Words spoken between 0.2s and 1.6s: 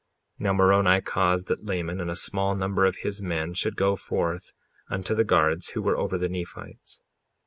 55:6 Now Moroni caused